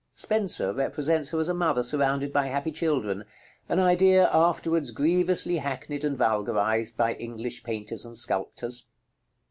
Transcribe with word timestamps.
Spenser 0.15 0.73
represents 0.73 1.29
her 1.29 1.39
as 1.39 1.47
a 1.47 1.53
mother 1.53 1.83
surrounded 1.83 2.33
by 2.33 2.47
happy 2.47 2.71
children, 2.71 3.23
an 3.69 3.79
idea 3.79 4.27
afterwards 4.33 4.89
grievously 4.89 5.57
hackneyed 5.57 6.03
and 6.03 6.17
vulgarized 6.17 6.97
by 6.97 7.13
English 7.13 7.63
painters 7.63 8.03
and 8.03 8.17
sculptors. 8.17 8.87